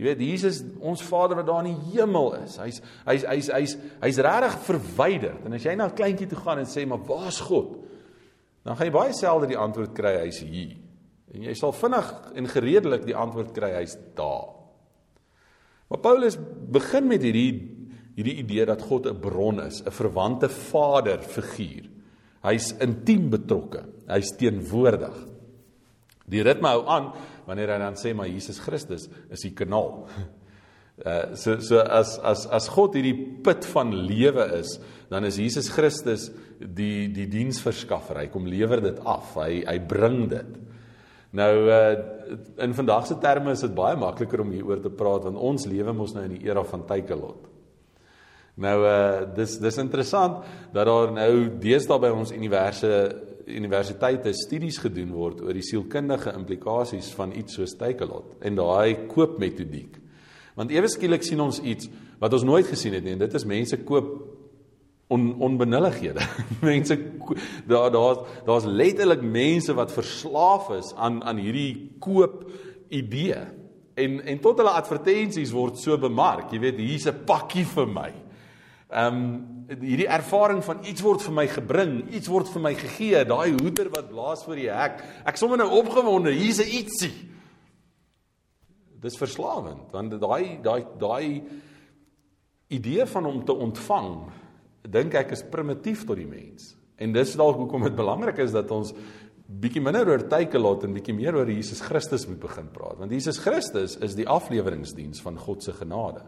[0.00, 2.56] Jy weet Jesus ons Vader wat daar in die hemel is.
[2.60, 5.36] Hy's hy's hy's hy's hy's regtig verwyder.
[5.44, 7.76] En as jy na 'n kleintjie toe gaan en sê maar waar's God?
[8.64, 10.76] Dan gaan jy baie selde die antwoord kry hy's hier.
[11.34, 14.61] En jy sal vinnig en gereedelik die antwoord kry hy's daar.
[15.92, 16.38] Maar Paulus
[16.72, 17.68] begin met hierdie
[18.16, 21.88] hierdie idee dat God 'n bron is, 'n verwante Vader figuur.
[22.42, 23.84] Hy's intiem betrokke.
[24.08, 25.14] Hy's teenwoordig.
[26.28, 27.12] Die ritme hou aan
[27.46, 30.08] wanneer hy dan sê maar Jesus Christus is die kanaal.
[31.04, 34.78] Uh so so as as as God hierdie put van lewe is,
[35.10, 38.18] dan is Jesus Christus die die diensverskaffer.
[38.18, 39.36] Hy kom lewer dit af.
[39.36, 40.71] Hy hy bring dit.
[41.32, 41.94] Nou uh
[42.64, 45.92] in vandag se terme is dit baie makliker om hieroor te praat want ons lewe
[45.96, 47.48] mos nou in die era van Takealot.
[48.60, 50.42] Nou uh dis dis interessant
[50.72, 57.08] dat daar nou deesdae by ons universiteit universiteite studies gedoen word oor die sielkundige implikasies
[57.16, 59.96] van iets soos Takealot en daai koopmetodiek.
[60.54, 61.88] Want ewe skielik sien ons iets
[62.20, 64.12] wat ons nooit gesien het nie en dit is mense koop
[65.12, 66.24] on, onbenullighede.
[66.68, 66.98] mense
[67.68, 72.44] daar daar's daar's letterlik mense wat verslaaf is aan aan hierdie koop
[72.88, 73.40] idee.
[73.94, 76.50] En en tot hulle advertensies word so bemark.
[76.52, 78.12] Jy weet, hier's 'n pakkie vir my.
[78.92, 83.24] Ehm um, hierdie ervaring van iets word vir my gebring, iets word vir my gegee,
[83.24, 85.00] daai hoeder wat blaas voor die hek.
[85.24, 87.14] Ek sommer nou opgewonde, hier's 'n ietsie.
[89.00, 91.42] Dis verslawend want daai daai daai
[92.68, 94.10] idee van om te ontvang,
[94.82, 96.72] dink ek is primitief tot die mens.
[97.02, 98.92] En dis dalk hoekom dit belangrik is dat ons
[99.62, 103.40] bietjie minder oor Takealot en bietjie meer oor Jesus Christus moet begin praat, want Jesus
[103.42, 106.22] Christus is die afleweringsdiens van God se genade.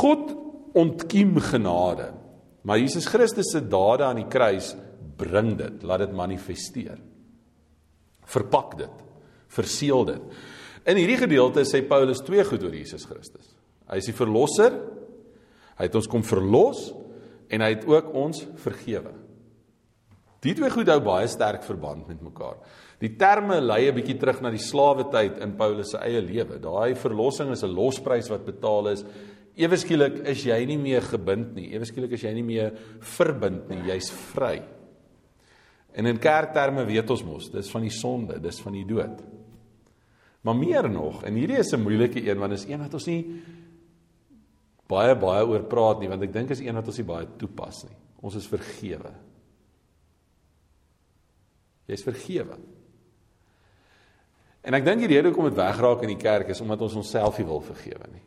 [0.00, 0.34] God
[0.76, 2.10] ontkiem genade.
[2.62, 4.74] Maar Jesus Christus se dade aan die kruis
[5.20, 7.00] bring dit, laat dit manifesteer.
[8.30, 9.04] Verpak dit,
[9.50, 10.40] verseël dit.
[10.90, 13.48] In hierdie gedeelte sê Paulus twee goed oor Jesus Christus.
[13.90, 14.76] Hy is die verlosser.
[15.80, 16.90] Hy het ons kom verlos
[17.50, 19.12] en hy het ook ons vergewe.
[20.40, 22.56] Die twee goed hou baie sterk verband met mekaar.
[23.00, 26.58] Die terme lei 'n bietjie terug na die slawe tyd in Paulus se eie lewe.
[26.58, 29.04] Daai verlossing is 'n losprys wat betaal is
[29.60, 31.72] Ewe skielik is jy nie meer gebind nie.
[31.74, 32.70] Ewe skielik is jy nie meer
[33.16, 33.82] verbind nie.
[33.90, 34.62] Jy's vry.
[35.92, 39.18] En in kerkterme weet ons mos, dis van die sonde, dis van die dood.
[40.46, 43.42] Maar meer nog, en hierdie is 'n moeilike een want is een wat ons nie
[44.90, 47.84] baie baie oor praat nie, want ek dink is een wat ons nie baie toepas
[47.86, 47.96] nie.
[48.26, 49.12] Ons is vergewe.
[51.90, 52.58] Jy's vergewe.
[54.66, 57.38] En ek dink die rede hoekom dit wegraak in die kerk is omdat ons onsself
[57.40, 58.24] nie wil vergewe nie.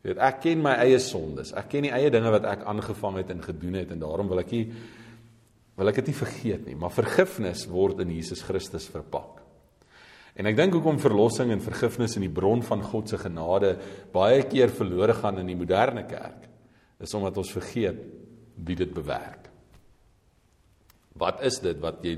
[0.00, 1.54] Jy weet, ek ken my eie sondes.
[1.56, 4.42] Ek ken die eie dinge wat ek aangevang het en gedoen het en daarom wil
[4.42, 4.64] ek nie
[5.80, 9.39] wil ek dit nie vergeet nie, maar vergifnis word in Jesus Christus verpak.
[10.38, 13.74] En ek dink hoekom verlossing en vergifnis in die bron van God se genade
[14.14, 16.46] baie keer verlore gaan in die moderne kerk,
[17.00, 17.98] is omdat ons vergeet
[18.60, 19.48] wie dit bewerk.
[21.20, 22.16] Wat is dit wat jy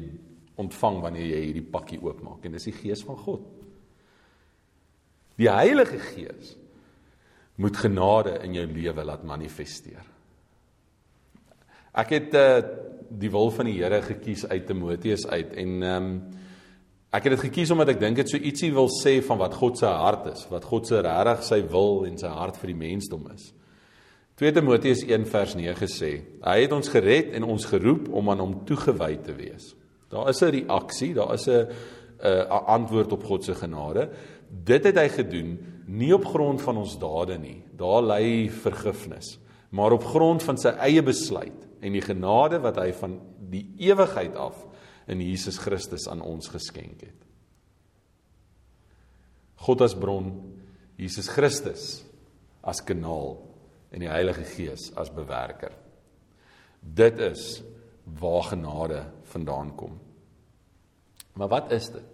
[0.61, 2.45] ontvang wanneer jy hierdie pakkie oopmaak?
[2.45, 3.47] En dis die Gees van God.
[5.41, 6.57] Die Heilige Gees
[7.63, 10.05] moet genade in jou lewe laat manifesteer.
[11.93, 12.61] Ek het uh,
[13.13, 16.15] die wil van die Here gekies uit Timoteus uit en ehm um,
[17.13, 19.77] ek het dit gekies omdat ek dink dit so ietsie wil sê van wat God
[19.79, 23.27] se hart is, wat God se regtig sy wil en sy hart vir die mensdom
[23.35, 23.51] is.
[24.41, 28.41] 2 Timoteus 1 vers 9 sê: Hy het ons gered en ons geroep om aan
[28.41, 29.75] hom toegewy te wees.
[30.11, 31.69] Daar is 'n reaksie, daar is 'n
[32.25, 34.09] 'n antwoord op God se genade.
[34.49, 37.63] Dit het hy gedoen nie op grond van ons dade nie.
[37.77, 39.39] Daar lê vergifnis,
[39.71, 43.21] maar op grond van sy eie besluit en die genade wat hy van
[43.51, 44.67] die ewigheid af
[45.11, 47.29] in Jesus Christus aan ons geskenk het.
[49.67, 50.31] God as bron,
[50.99, 52.03] Jesus Christus
[52.63, 53.37] as kanaal
[53.93, 55.75] en die Heilige Gees as bewerker.
[56.83, 57.63] Dit is
[58.19, 59.99] waar genade vandaan kom.
[61.39, 62.09] Maar wat is dit?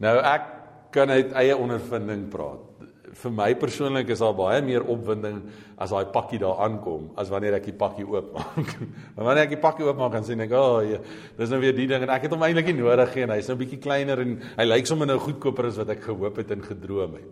[0.00, 0.48] Nou ek
[0.94, 2.69] kan uit eie ondervinding praat
[3.18, 5.40] vir my persoonlik is daar baie meer opwinding
[5.80, 8.70] as daai pakkie daar aankom as wanneer ek die pakkie oopmaak.
[9.16, 11.00] Want wanneer ek die pakkie oopmaak dan sien ek, "O, oh, ja,
[11.38, 13.50] dis nou weer die ding en ek het hom eintlik nie nodig nie en hy's
[13.50, 16.62] nou bietjie kleiner en hy lyk sommer nou goedkoper as wat ek gehoop het en
[16.62, 17.30] gedroom het."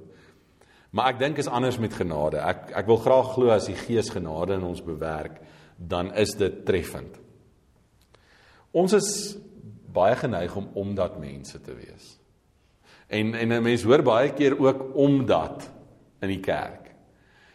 [0.90, 2.40] Maar ek dink is anders met genade.
[2.40, 5.40] Ek ek wil graag glo as die Gees genade in ons bewerk,
[5.76, 7.18] dan is dit treffend.
[8.72, 9.36] Ons is
[9.92, 12.17] baie geneig om omdat mense te wees.
[13.08, 15.70] En en 'n mens hoor baie keer ook omdat
[16.20, 16.88] in die kerk.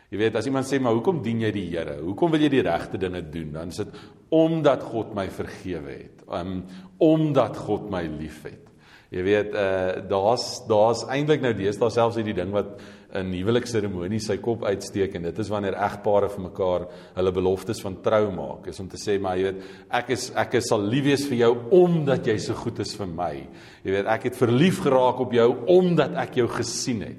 [0.09, 1.95] Jy weet as iemand sê maar hoekom dien jy die Here?
[2.01, 3.51] Hoekom wil jy die regte dinge doen?
[3.51, 3.87] Dan is dit
[4.29, 6.21] omdat God my vergewe het.
[6.29, 6.65] Um
[6.97, 8.69] omdat God my liefhet.
[9.09, 12.79] Jy weet uh daar's daar's eintlik nou deesdae selfs hierdie ding wat
[13.13, 17.99] 'n huwelikseremonie sy kop uitsteek en dit is wanneer egpare vir mekaar hulle beloftes van
[18.01, 18.67] trou maak.
[18.67, 21.37] Is om te sê maar jy weet ek is ek is sal lief wees vir
[21.37, 23.47] jou omdat jy so goed is vir my.
[23.83, 27.17] Jy weet ek het verlief geraak op jou omdat ek jou gesien het.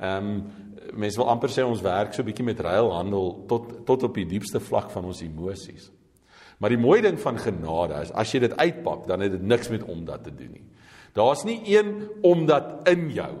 [0.00, 0.42] Ehm um,
[0.92, 4.60] mense wil amper sê ons werk so bietjie met ruilhandel tot tot op die diepste
[4.60, 5.88] vlak van ons emosies.
[6.60, 9.70] Maar die mooi ding van genade is as jy dit uitpak dan het dit niks
[9.72, 10.66] met omdat te doen nie.
[11.16, 13.32] Daar's nie een omdat in jou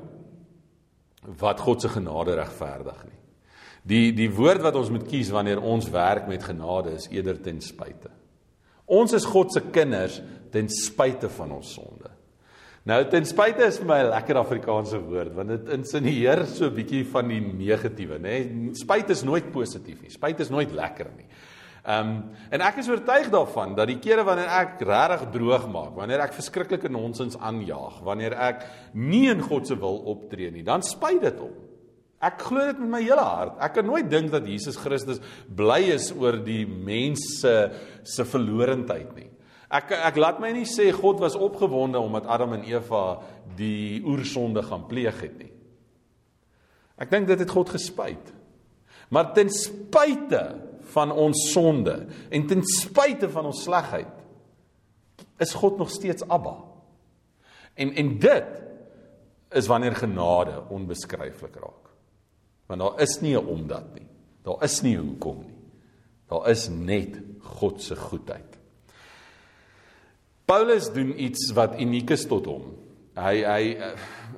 [1.22, 3.18] wat God se genade regverdig nie.
[3.82, 7.60] Die die woord wat ons moet kies wanneer ons werk met genade is eerder ten
[7.62, 8.10] spyte.
[8.86, 10.20] Ons is God se kinders
[10.52, 12.10] ten spyte van ons sonde.
[12.86, 16.74] Nou ten spyte is vir my 'n lekker Afrikaanse woord want dit insinueer so 'n
[16.74, 18.44] bietjie van die negatiewe, nê?
[18.44, 18.74] Nee?
[18.74, 20.10] Spyt is nooit positief nie.
[20.10, 21.26] Spyt is nooit lekker nie.
[21.82, 22.18] Ehm um,
[22.54, 26.36] en ek is oortuig daarvan dat die kere wanneer ek regtig droog maak, wanneer ek
[26.36, 28.62] verskriklike nonsens aanjaag, wanneer ek
[28.94, 31.56] nie in God se wil optree nie, dan spyt dit hom.
[32.22, 33.56] Ek glo dit met my hele hart.
[33.58, 35.18] Ek kan nooit dink dat Jesus Christus
[35.50, 37.54] bly is oor die mense
[38.06, 39.26] se verlorendheid nie.
[39.72, 43.18] Ek ek laat my nie sê God was opgewonde omdat Adam en Eva
[43.58, 45.50] die oersonde gaan pleeg het nie.
[46.94, 48.30] Ek dink dit het God gespyt.
[49.10, 50.44] Maar ten spyte
[50.92, 51.96] van ons sonde
[52.30, 54.20] en ten spyte van ons slegheid
[55.42, 56.56] is God nog steeds Abba.
[57.74, 58.50] En en dit
[59.52, 61.90] is wanneer genade onbeskryflik raak.
[62.66, 64.08] Want daar is nie 'n omdat nie.
[64.42, 65.58] Daar is nie hoekom nie.
[66.28, 68.58] Daar is net God se goedheid.
[70.44, 72.62] Paulus doen iets wat uniek is tot hom.
[73.14, 73.64] Hy hy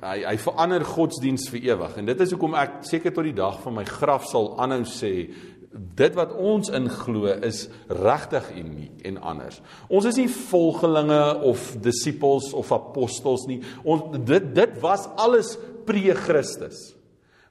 [0.01, 3.61] hy hy verander godsdiens vir ewig en dit is hoekom ek seker tot die dag
[3.63, 5.31] van my graf sal aanhou sê
[5.75, 9.59] dit wat ons inglo is regtig uniek en anders.
[9.91, 13.59] Ons is nie volgelinge of disippels of apostels nie.
[13.83, 15.55] Ons dit dit was alles
[15.87, 16.93] pre-Christus.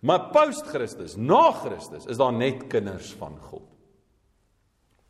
[0.04, 3.64] Maar post-Christus, na Christus, is daar net kinders van God.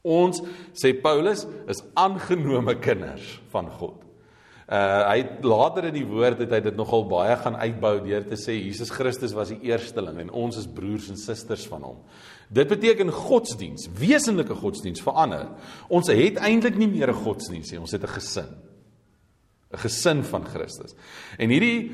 [0.05, 0.43] Ons
[0.77, 4.03] sê Paulus is aangenome kinders van God.
[4.65, 8.37] Uh hy later in die woord het hy dit nogal baie gaan uitbou deur te
[8.41, 11.99] sê Jesus Christus was die eersteling en ons is broers en susters van hom.
[12.49, 15.49] Dit beteken godsdiens, wesenlike godsdiens verander.
[15.89, 18.51] Ons het eintlik nie meer 'n godsdiens nie, ons het 'n gesin.
[19.73, 20.95] 'n Gesin van Christus.
[21.39, 21.93] En hierdie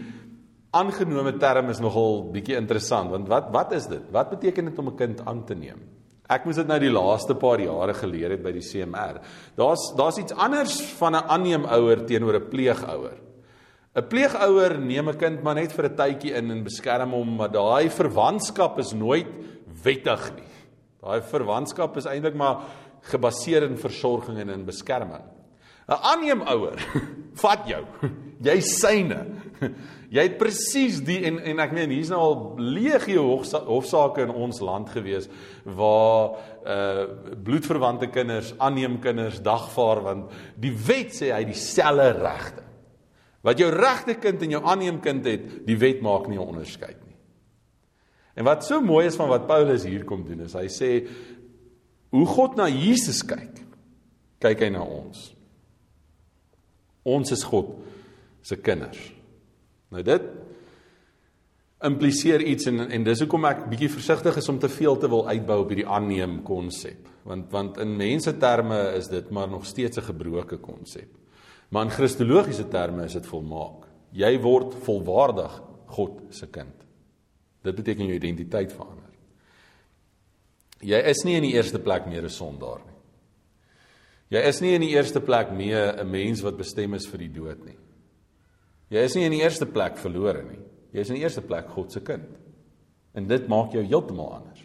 [0.70, 4.02] aangenome term is nogal bietjie interessant want wat wat is dit?
[4.10, 5.80] Wat beteken dit om 'n kind aan te neem?
[6.28, 9.20] Ek moes dit nou die laaste paar jare geleer het by die CMR.
[9.56, 13.29] Daar's daar's iets anders van 'n aanneemouer teenoor 'n pleegouer.
[13.96, 17.50] 'n Pleegouer neem 'n kind maar net vir 'n tydjie in en beskerm hom, maar
[17.50, 19.26] daai verwantskap is nooit
[19.82, 20.52] wettig nie.
[21.02, 22.62] Daai verwantskap is eintlik maar
[23.02, 25.24] gebaseer in versorging en in beskerming.
[25.88, 26.78] 'n Aanneemouer
[27.42, 27.84] vat jou.
[28.40, 29.26] Jy syne.
[30.14, 33.26] Jy het presies die en en ek meen hier's nou al legio
[33.66, 35.28] hofsaake in ons land gewees
[35.64, 37.06] waar uh
[37.42, 42.69] bloedverwante kinders aanneem kinders dagvaar want die wet sê hy dieselfde regte.
[43.46, 46.98] Wat jou regte kind en jou aanneem kind het, die wet maak nie 'n onderskeid
[47.06, 47.16] nie.
[48.34, 51.08] En wat so mooi is van wat Paulus hier kom doen is hy sê
[52.10, 53.60] hoe God na Jesus kyk,
[54.38, 55.34] kyk hy na ons.
[57.02, 57.76] Ons is God
[58.42, 59.12] se kinders.
[59.90, 60.22] Nou dit
[61.84, 65.28] impliseer iets en en dis hoekom ek bietjie versigtig is om te veel te wil
[65.28, 67.08] uitbou op hierdie aanneem konsep.
[67.24, 71.19] Want want in mense terme is dit maar nog steeds 'n gebroke konsep.
[71.70, 73.86] Maar in kristologiese terme is dit volmaak.
[74.10, 75.60] Jy word volwaardig
[75.94, 76.74] God se kind.
[77.62, 79.10] Dit beteken jou identiteit verander.
[80.80, 82.96] Jy is nie in die eerste plek meer 'n sondaar nie.
[84.30, 87.32] Jy is nie in die eerste plek meer 'n mens wat bestem is vir die
[87.32, 87.76] dood nie.
[88.90, 90.58] Jy is nie in die eerste plek verlore nie.
[90.92, 92.28] Jy is in die eerste plek God se kind.
[93.14, 94.64] En dit maak jou heeltemal anders.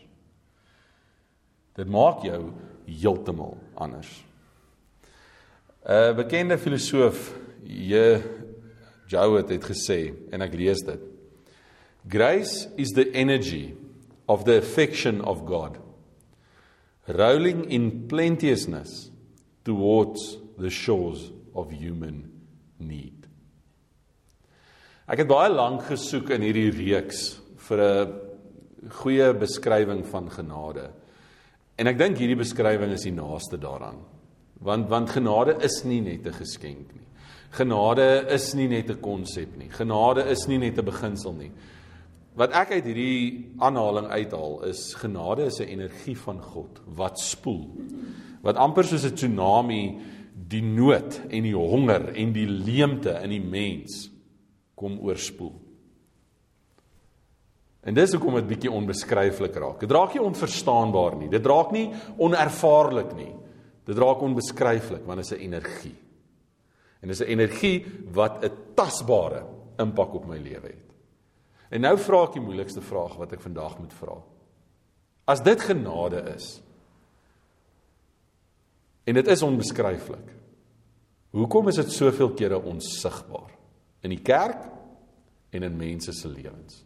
[1.76, 2.54] Dit maak jou
[2.86, 4.26] heeltemal anders.
[5.86, 8.22] 'n Bekende filosoof, J.
[9.08, 11.02] Jowett het gesê en ek lees dit.
[12.08, 13.76] Grace is the energy
[14.28, 15.78] of the affection of God
[17.08, 19.12] rolling in plenteousness
[19.64, 22.32] towards the shores of human
[22.80, 23.14] need.
[25.06, 28.14] Ek het baie lank gesoek in hierdie reeks vir 'n
[28.90, 30.90] goeie beskrywing van genade.
[31.78, 34.15] En ek dink hierdie beskrywing is die naaste daaraan.
[34.64, 37.08] Want want genade is nie net 'n geskenk nie.
[37.52, 39.70] Genade is nie net 'n konsep nie.
[39.70, 41.52] Genade is nie net 'n beginsel nie.
[42.36, 47.70] Wat ek uit hierdie aanhaling uithaal is genade is 'n energie van God wat spoel.
[48.42, 50.00] Wat amper soos 'n tsunami
[50.48, 54.10] die nood en die honger en die leemte in die mens
[54.76, 55.54] kom oorspoel.
[57.86, 59.80] En dis hoekom dit bietjie onbeskryflik raak.
[59.80, 61.30] Dit raak nie onverstaanbaar nie.
[61.30, 63.32] Dit raak nie onervaarlik nie.
[63.86, 65.96] Dit raak onbeskryflik want dit is 'n energie.
[67.02, 69.46] En dis 'n energie wat 'n tasbare
[69.78, 70.94] impak op my lewe het.
[71.70, 74.22] En nou vra ek die moeilikste vraag wat ek vandag moet vra.
[75.26, 76.62] As dit genade is
[79.04, 80.34] en dit is onbeskryflik.
[81.30, 83.56] Hoekom is dit soveel kere onsigbaar?
[84.06, 84.68] in die kerk
[85.56, 86.84] en in mense se lewens.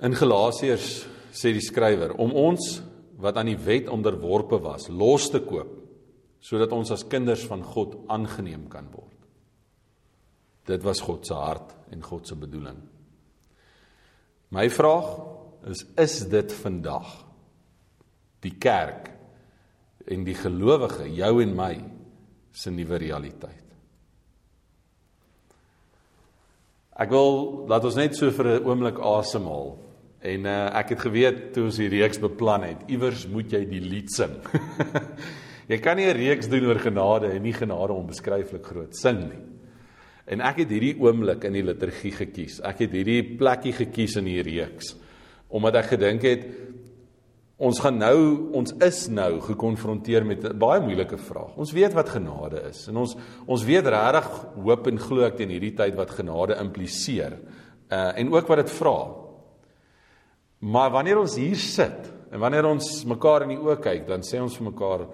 [0.00, 2.78] In Galasiërs sê die skrywer om ons
[3.18, 5.74] wat aan die wet onderworpe was los te koop
[6.40, 9.16] sodat ons as kinders van God aangeneem kan word.
[10.68, 12.78] Dit was God se hart en God se bedoeling.
[14.54, 15.08] My vraag
[15.68, 17.08] is is dit vandag
[18.44, 19.10] die kerk
[20.08, 21.72] en die gelowige jou en my
[22.54, 23.64] se nuwe realiteit.
[26.98, 29.76] Ek wil laat ons net so vir 'n oomblik asemhaal.
[30.20, 33.82] En uh, ek het geweet toe ons die reeks beplan het, iewers moet jy die
[33.84, 34.34] lied sing.
[35.72, 39.44] jy kan nie 'n reeks doen oor genade en nie genade onbeskryflik groot sing nie.
[40.26, 42.58] En ek het hierdie oomblik in die liturgie gekies.
[42.60, 44.96] Ek het hierdie plekkie gekies in die reeks
[45.48, 46.42] omdat ek gedink het
[47.58, 48.18] Ons gaan nou
[48.54, 51.56] ons is nou gekonfronteer met 'n baie moeilike vraag.
[51.56, 55.50] Ons weet wat genade is en ons ons weet regtig hoop en glo ek teen
[55.50, 57.32] hierdie tyd wat genade impliseer.
[57.90, 59.27] Uh en ook wat dit vra.
[60.58, 64.40] Maar wanneer ons hier sit en wanneer ons mekaar in die oë kyk, dan sê
[64.42, 65.04] ons vir mekaar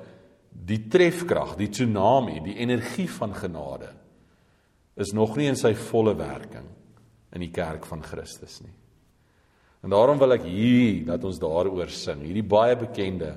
[0.54, 3.90] die trefkrag, die tsunami, die energie van genade
[4.94, 6.68] is nog nie in sy volle werking
[7.34, 8.72] in die kerk van Christus nie.
[9.84, 12.22] En daarom wil ek hier dat ons daaroor sing.
[12.24, 13.34] Hierdie baie bekende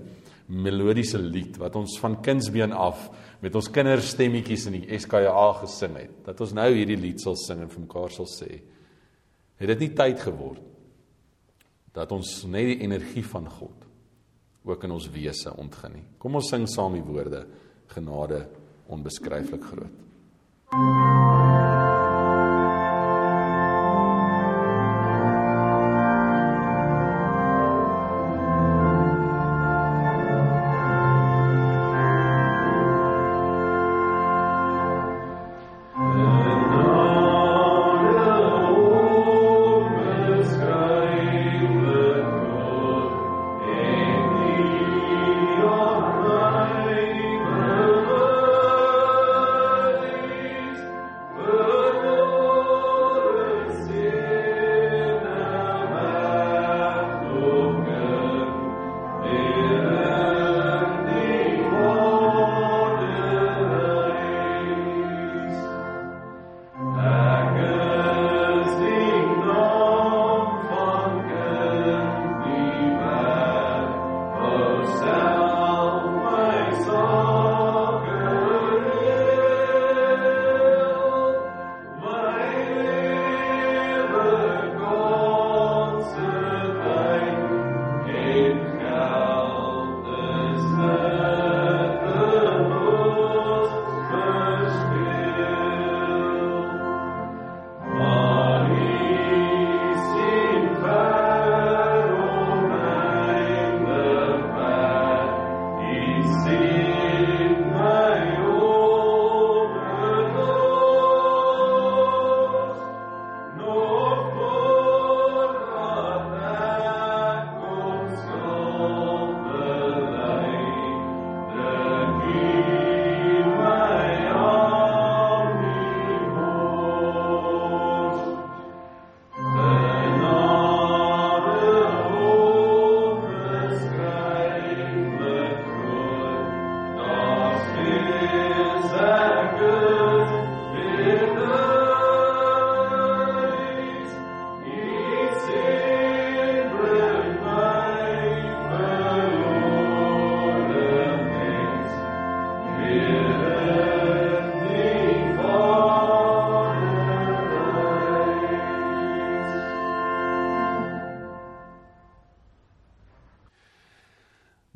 [0.47, 3.09] melodiese lied wat ons van kindsbeen af
[3.43, 6.13] met ons kinderstemmetjies in die SKA gesing het.
[6.29, 8.61] Dat ons nou hierdie lied sal sing en vir mekaar sal sê:
[9.59, 10.76] Het dit nie tyd geword
[11.97, 13.85] dat ons net die energie van God
[14.67, 16.05] ook in ons wese ontgin nie.
[16.19, 17.45] Kom ons sing saam die woorde:
[17.93, 18.43] Genade
[18.91, 20.03] onbeskryflik groot.
[20.69, 21.36] Thank you.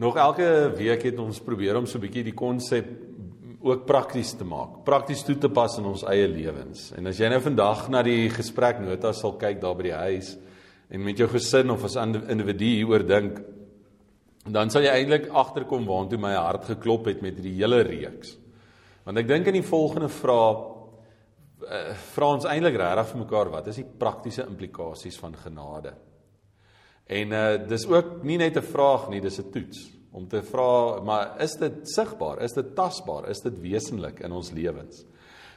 [0.02, 2.86] Nog elke week het ons probeer om so 'n bietjie die konsep
[3.72, 6.90] ook prakties te maak, prakties toe te pas in ons eie lewens.
[6.98, 10.36] En as jy nou vandag na die gespreknota sal kyk daar by die huis
[10.92, 13.40] en met jou gesin of as individu hieroor dink,
[14.52, 18.36] dan sal jy eintlik agterkom waartoe my hart geklop het met hierdie hele reeks.
[19.06, 20.66] Want ek dink in die volgende vraag
[21.62, 25.96] uh, vra ons eintlik regtig vir mekaar wat is die praktiese implikasies van genade?
[27.12, 31.00] En uh dis ook nie net 'n vraag nie, dis 'n toets om te vra,
[31.04, 32.42] maar is dit sigbaar?
[32.44, 33.30] Is dit tasbaar?
[33.32, 35.06] Is dit wesenlik in ons lewens?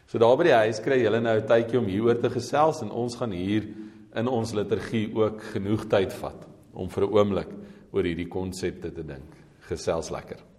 [0.07, 2.91] So daar by die huis kry julle nou 'n tydjie om hieroor te gesels en
[2.91, 3.67] ons gaan hier
[4.15, 7.51] in ons liturgie ook genoeg tyd vat om vir 'n oomblik
[7.93, 9.31] oor hierdie konsepte te dink.
[9.69, 10.54] Gesels lekker.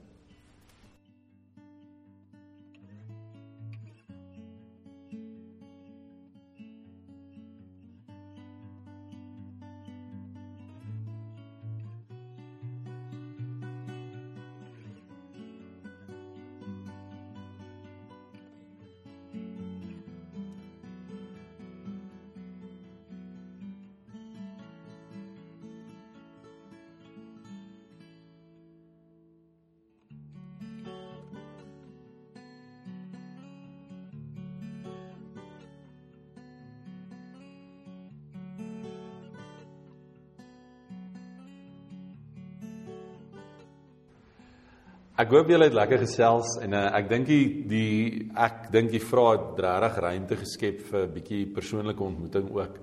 [45.15, 48.99] Ek hoop julle het lekker gesels en uh, ek dink die, die ek dink die
[48.99, 52.73] vrae het regtig ruimte geskep vir 'n bietjie persoonlike ontmoeting ook.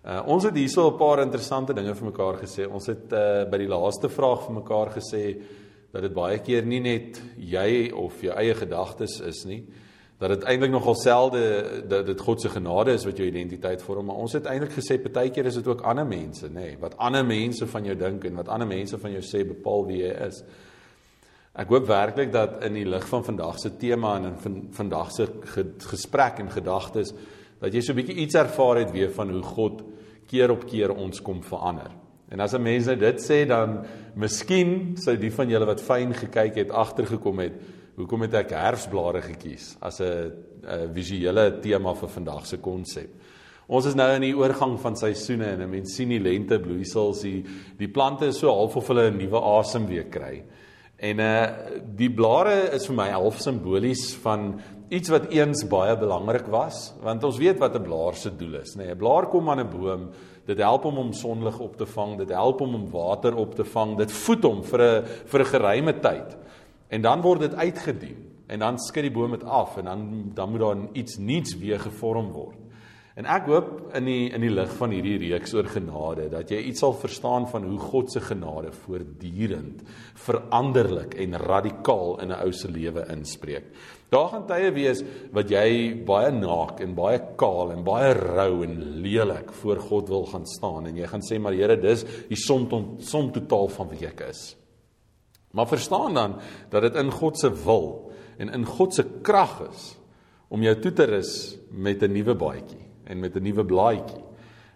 [0.00, 2.64] Uh, ons het hierso 'n paar interessante dinge vir mekaar gesê.
[2.64, 5.36] Ons het uh, by die laaste vraag vir mekaar gesê
[5.92, 9.62] dat dit baie keer nie net jy of jou eie gedagtes is nie,
[10.18, 14.06] dat dit eintlik nogal selde dat dit God se genade is wat jou identiteit vorm,
[14.06, 17.24] maar ons het eintlik gesê partykeer is dit ook ander mense, nê, nee, wat ander
[17.24, 20.40] mense van jou dink en wat ander mense van jou sê bepaal wie jy is.
[21.56, 25.12] Ek hoop werklik dat in die lig van vandag se tema en in van, vandag
[25.14, 25.24] se
[25.88, 27.14] gesprek en gedagtes
[27.62, 29.82] dat jy so 'n bietjie iets ervaar het weer van hoe God
[30.28, 31.90] keer op keer ons kom verander.
[32.28, 36.12] En as 'n mens nou dit sê dan miskien sou die van julle wat fyn
[36.12, 37.52] gekyk het agtergekom het
[37.96, 40.32] hoekom het ek herfsblare gekies as 'n
[40.92, 43.08] visuele tema vir vandag se konsep.
[43.68, 47.44] Ons is nou in die oorgang van seisoene en mense sien die lente bloeisels, die
[47.78, 50.42] die plante is so half of hulle 'n nuwe asem weer kry.
[50.96, 51.46] En uh
[51.96, 54.54] die blare is vir my half simbolies van
[54.88, 58.76] iets wat eens baie belangrik was, want ons weet wat 'n blaar se doel is,
[58.76, 58.86] nê.
[58.86, 60.10] Nee, 'n Blaar kom aan 'n boom,
[60.46, 63.64] dit help hom om sonlig op te vang, dit help hom om water op te
[63.64, 66.36] vang, dit voed hom vir 'n vir 'n geruime tyd.
[66.88, 70.50] En dan word dit uitgedien en dan skud die boom dit af en dan dan
[70.50, 72.56] moet daar iets nuuts weer gevorm word.
[73.16, 76.58] En ek hoop in die in die lig van hierdie reeks oor genade dat jy
[76.68, 79.80] iets sal verstaan van hoe God se genade voortdurend
[80.20, 83.72] veranderlik en radikaal in 'n ou se lewe inspreek.
[84.12, 85.02] Daar gaan tye wees
[85.32, 90.26] wat jy baie naak en baie kaal en baie rou en lelik voor God wil
[90.26, 93.88] gaan staan en jy gaan sê maar Here dis die som tot som totaal van
[93.88, 94.56] wie ek is.
[95.52, 96.36] Maar verstaan dan
[96.70, 99.96] dat dit in God se wil en in God se krag is
[100.48, 104.24] om jou toe te rus met 'n nuwe baadjie en met 'n nuwe blaadjie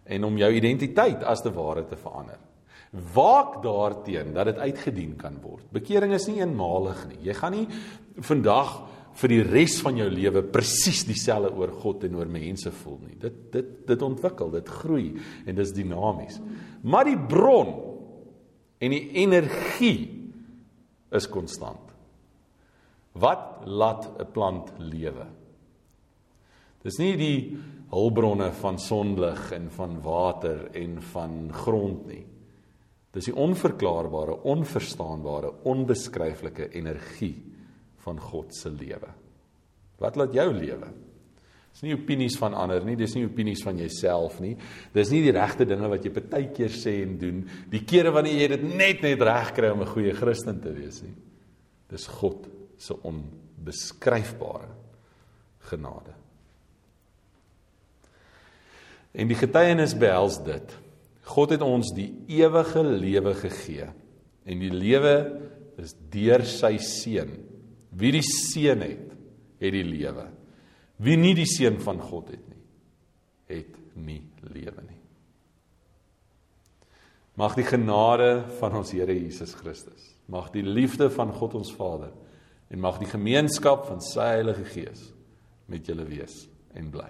[0.04, 2.38] en om jou identiteit as te ware te verander.
[3.14, 5.62] Waak daarteen dat dit uitgedien kan word.
[5.70, 7.18] Bekering is nie eenmalig nie.
[7.22, 7.68] Jy gaan nie
[8.18, 8.72] vandag
[9.20, 13.18] vir die res van jou lewe presies dieselfde oor God en oor mense voel nie.
[13.20, 15.06] Dit dit dit ontwikkel, dit groei
[15.46, 16.40] en dis dinamies.
[16.82, 17.72] Maar die bron
[18.80, 20.08] en die energie
[21.14, 21.94] is konstant.
[23.12, 25.26] Wat laat 'n plant lewe?
[26.82, 27.58] Dis nie die
[27.90, 32.24] hulpbronne van sonlig en van water en van grond nie.
[33.10, 37.34] Dis die onverklaarbare, onverstaanbare, onbeskryflike energie
[38.04, 39.10] van God se lewe.
[40.00, 40.90] Wat laat jou lewe?
[41.70, 44.56] Dis nie opinies van ander nie, dis nie opinies van jouself nie.
[44.94, 48.48] Dis nie die regte dinge wat jy partykeer sê en doen, die kere wanneer jy
[48.54, 51.14] dit net net reg kry om 'n goeie Christen te wees nie.
[51.88, 54.70] Dis God se onbeskryfbare
[55.70, 56.14] genade.
[59.16, 60.76] En die getuienis behels dit.
[61.30, 63.88] God het ons die ewige lewe gegee.
[64.46, 65.14] En die lewe
[65.80, 67.32] is deur sy seun.
[67.90, 69.10] Wie die seun het,
[69.60, 70.28] het die lewe.
[71.00, 72.64] Wie nie die seun van God het nie,
[73.50, 74.20] het nie
[74.52, 74.98] lewe nie.
[77.40, 82.12] Mag die genade van ons Here Jesus Christus, mag die liefde van God ons Vader
[82.70, 85.08] en mag die gemeenskap van sy Heilige Gees
[85.70, 86.44] met julle wees
[86.76, 87.08] en bly.